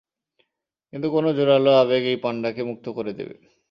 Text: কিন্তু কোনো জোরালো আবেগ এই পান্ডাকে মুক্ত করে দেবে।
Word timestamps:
কিন্তু 0.93 1.07
কোনো 1.15 1.29
জোরালো 1.37 1.71
আবেগ 1.81 2.03
এই 2.05 2.17
পান্ডাকে 2.23 2.61
মুক্ত 2.69 2.85
করে 2.97 3.11
দেবে। 3.19 3.35